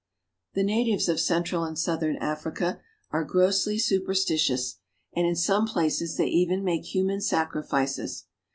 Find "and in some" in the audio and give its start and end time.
5.15-5.67